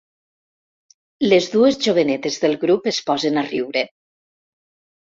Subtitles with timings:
[1.27, 3.89] Les dues jovenetes del grup es posen a riure.